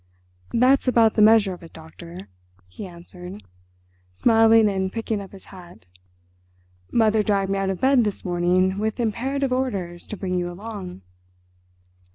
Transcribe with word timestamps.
"That's 0.53 0.87
about 0.87 1.13
the 1.13 1.21
measure 1.21 1.53
of 1.53 1.61
it, 1.61 1.73
Doctor," 1.73 2.27
he 2.67 2.87
answered, 2.87 3.43
smiling 4.11 4.67
and 4.67 4.91
picking 4.91 5.21
up 5.21 5.31
his 5.31 5.45
hat. 5.53 5.85
"Mother 6.91 7.21
dragged 7.21 7.51
me 7.51 7.59
out 7.59 7.69
of 7.69 7.79
bed 7.81 8.03
this 8.03 8.25
morning 8.25 8.79
with 8.79 8.99
imperative 8.99 9.53
orders 9.53 10.07
to 10.07 10.17
bring 10.17 10.33
you 10.39 10.51
along." 10.51 11.03